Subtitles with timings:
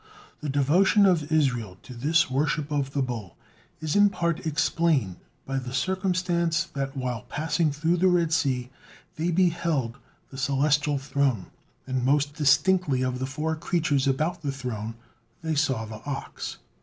[0.39, 3.37] The devotion of Israel to this worship of the bull
[3.81, 8.71] is in part explained by the circumstance that while passing through the Red Sea,
[9.17, 9.99] they beheld
[10.31, 11.51] the Celestial Throne,
[11.85, 14.95] and most distinctly of the four creatures about the Throne,
[15.43, 16.57] they saw the ox.